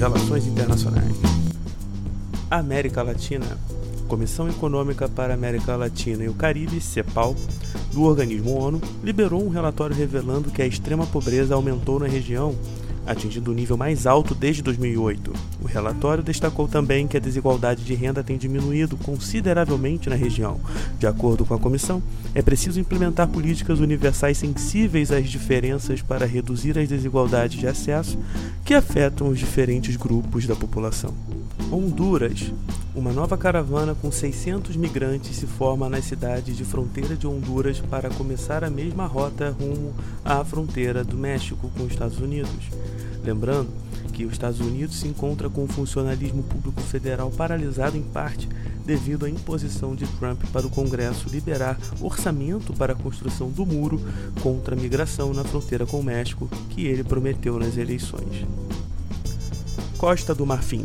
Relações 0.00 0.46
Internacionais. 0.46 1.14
América 2.50 3.02
Latina. 3.02 3.44
Comissão 4.08 4.48
Econômica 4.48 5.06
para 5.10 5.34
a 5.34 5.36
América 5.36 5.76
Latina 5.76 6.24
e 6.24 6.28
o 6.30 6.32
Caribe, 6.32 6.80
CEPAL, 6.80 7.36
do 7.92 8.04
organismo 8.04 8.58
ONU, 8.58 8.80
liberou 9.04 9.44
um 9.44 9.50
relatório 9.50 9.94
revelando 9.94 10.50
que 10.50 10.62
a 10.62 10.66
extrema 10.66 11.06
pobreza 11.06 11.54
aumentou 11.54 12.00
na 12.00 12.06
região 12.06 12.56
atingindo 13.10 13.50
o 13.50 13.54
nível 13.54 13.76
mais 13.76 14.06
alto 14.06 14.34
desde 14.34 14.62
2008. 14.62 15.32
O 15.60 15.66
relatório 15.66 16.22
destacou 16.22 16.68
também 16.68 17.08
que 17.08 17.16
a 17.16 17.20
desigualdade 17.20 17.84
de 17.84 17.94
renda 17.94 18.22
tem 18.22 18.38
diminuído 18.38 18.96
consideravelmente 18.96 20.08
na 20.08 20.14
região. 20.14 20.60
De 20.98 21.06
acordo 21.06 21.44
com 21.44 21.54
a 21.54 21.58
comissão, 21.58 22.02
é 22.34 22.40
preciso 22.40 22.78
implementar 22.78 23.28
políticas 23.28 23.80
universais 23.80 24.38
sensíveis 24.38 25.10
às 25.10 25.28
diferenças 25.28 26.00
para 26.02 26.24
reduzir 26.24 26.78
as 26.78 26.88
desigualdades 26.88 27.58
de 27.58 27.66
acesso 27.66 28.18
que 28.64 28.74
afetam 28.74 29.28
os 29.28 29.38
diferentes 29.38 29.96
grupos 29.96 30.46
da 30.46 30.54
população. 30.54 31.12
Honduras. 31.72 32.52
Uma 32.92 33.12
nova 33.12 33.38
caravana 33.38 33.94
com 33.94 34.10
600 34.10 34.74
migrantes 34.74 35.36
se 35.36 35.46
forma 35.46 35.88
nas 35.88 36.06
cidades 36.06 36.56
de 36.56 36.64
fronteira 36.64 37.14
de 37.14 37.24
Honduras 37.24 37.78
para 37.78 38.10
começar 38.10 38.64
a 38.64 38.70
mesma 38.70 39.06
rota 39.06 39.54
rumo 39.56 39.94
à 40.24 40.44
fronteira 40.44 41.04
do 41.04 41.16
México 41.16 41.70
com 41.76 41.84
os 41.84 41.92
Estados 41.92 42.18
Unidos. 42.18 42.68
Lembrando 43.22 43.68
que 44.12 44.24
os 44.24 44.32
Estados 44.32 44.58
Unidos 44.58 44.98
se 44.98 45.06
encontra 45.06 45.48
com 45.48 45.64
o 45.64 45.68
funcionalismo 45.68 46.42
público 46.42 46.80
federal 46.80 47.30
paralisado 47.30 47.96
em 47.96 48.02
parte 48.02 48.48
devido 48.84 49.24
à 49.24 49.30
imposição 49.30 49.94
de 49.94 50.04
Trump 50.18 50.42
para 50.52 50.66
o 50.66 50.70
Congresso 50.70 51.28
liberar 51.28 51.78
orçamento 52.00 52.72
para 52.72 52.92
a 52.92 52.96
construção 52.96 53.50
do 53.50 53.64
muro 53.64 54.00
contra 54.42 54.74
a 54.74 54.78
migração 54.78 55.32
na 55.32 55.44
fronteira 55.44 55.86
com 55.86 56.00
o 56.00 56.04
México 56.04 56.50
que 56.70 56.86
ele 56.86 57.04
prometeu 57.04 57.56
nas 57.56 57.76
eleições. 57.76 58.44
Costa 59.96 60.34
do 60.34 60.44
Marfim. 60.44 60.84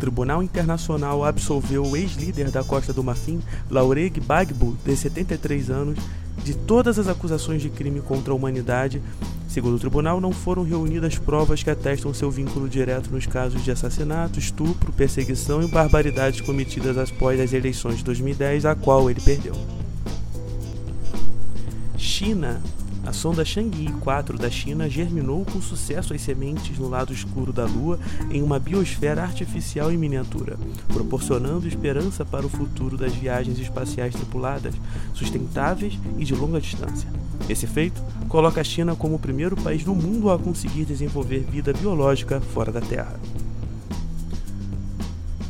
Tribunal 0.00 0.42
Internacional 0.42 1.22
absolveu 1.24 1.84
o 1.84 1.94
ex-líder 1.94 2.50
da 2.50 2.64
Costa 2.64 2.90
do 2.90 3.04
Marfim, 3.04 3.40
Laureg 3.70 4.18
Gbagbo, 4.18 4.76
de 4.82 4.96
73 4.96 5.68
anos, 5.68 5.98
de 6.42 6.54
todas 6.54 6.98
as 6.98 7.06
acusações 7.06 7.60
de 7.60 7.68
crime 7.68 8.00
contra 8.00 8.32
a 8.32 8.36
humanidade. 8.36 9.02
Segundo 9.46 9.76
o 9.76 9.78
tribunal, 9.78 10.18
não 10.18 10.32
foram 10.32 10.62
reunidas 10.62 11.18
provas 11.18 11.62
que 11.62 11.68
atestam 11.68 12.14
seu 12.14 12.30
vínculo 12.30 12.66
direto 12.66 13.10
nos 13.10 13.26
casos 13.26 13.62
de 13.62 13.70
assassinato, 13.70 14.38
estupro, 14.38 14.90
perseguição 14.90 15.62
e 15.62 15.68
barbaridades 15.68 16.40
cometidas 16.40 16.96
após 16.96 17.38
as 17.38 17.52
eleições 17.52 17.98
de 17.98 18.04
2010, 18.04 18.64
a 18.64 18.74
qual 18.74 19.10
ele 19.10 19.20
perdeu. 19.20 19.54
China 21.98 22.62
a 23.10 23.12
sonda 23.12 23.44
Chang'e 23.44 23.92
4 24.02 24.38
da 24.38 24.48
China 24.48 24.88
germinou 24.88 25.44
com 25.44 25.60
sucesso 25.60 26.14
as 26.14 26.20
sementes 26.20 26.78
no 26.78 26.88
lado 26.88 27.12
escuro 27.12 27.52
da 27.52 27.64
Lua 27.64 27.98
em 28.30 28.40
uma 28.40 28.56
biosfera 28.60 29.20
artificial 29.20 29.90
em 29.90 29.96
miniatura, 29.96 30.56
proporcionando 30.86 31.66
esperança 31.66 32.24
para 32.24 32.46
o 32.46 32.48
futuro 32.48 32.96
das 32.96 33.12
viagens 33.12 33.58
espaciais 33.58 34.14
tripuladas, 34.14 34.76
sustentáveis 35.12 35.98
e 36.18 36.24
de 36.24 36.36
longa 36.36 36.60
distância. 36.60 37.08
Esse 37.48 37.66
feito 37.66 38.00
coloca 38.28 38.60
a 38.60 38.64
China 38.64 38.94
como 38.94 39.16
o 39.16 39.18
primeiro 39.18 39.56
país 39.56 39.82
do 39.82 39.92
mundo 39.92 40.30
a 40.30 40.38
conseguir 40.38 40.84
desenvolver 40.84 41.40
vida 41.40 41.72
biológica 41.72 42.40
fora 42.40 42.70
da 42.70 42.80
Terra. 42.80 43.18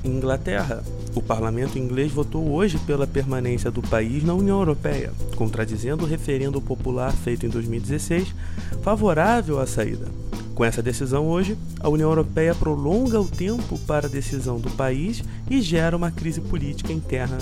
Inglaterra. 0.02 0.82
O 1.14 1.20
parlamento 1.20 1.78
inglês 1.78 2.12
votou 2.12 2.52
hoje 2.52 2.78
pela 2.78 3.06
permanência 3.06 3.70
do 3.70 3.82
país 3.82 4.22
na 4.22 4.34
União 4.34 4.58
Europeia, 4.58 5.12
contradizendo 5.36 6.04
o 6.04 6.06
referendo 6.06 6.60
popular 6.60 7.12
feito 7.12 7.44
em 7.44 7.48
2016, 7.48 8.34
favorável 8.82 9.58
à 9.58 9.66
saída. 9.66 10.06
Com 10.54 10.64
essa 10.64 10.82
decisão 10.82 11.26
hoje, 11.26 11.56
a 11.80 11.88
União 11.88 12.10
Europeia 12.10 12.54
prolonga 12.54 13.20
o 13.20 13.26
tempo 13.26 13.78
para 13.86 14.06
a 14.06 14.10
decisão 14.10 14.60
do 14.60 14.70
país 14.72 15.24
e 15.48 15.60
gera 15.60 15.96
uma 15.96 16.10
crise 16.10 16.40
política 16.40 16.92
interna, 16.92 17.38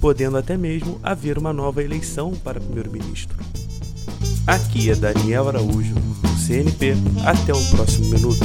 podendo 0.00 0.36
até 0.36 0.56
mesmo 0.56 0.98
haver 1.02 1.38
uma 1.38 1.52
nova 1.52 1.82
eleição 1.82 2.32
para 2.32 2.60
primeiro-ministro. 2.60 3.38
Aqui 4.46 4.90
é 4.90 4.94
Daniel 4.96 5.48
Araújo, 5.48 5.94
do 5.94 6.28
CNP. 6.36 6.94
Até 7.24 7.54
o 7.54 7.70
próximo 7.70 8.10
minuto. 8.10 8.44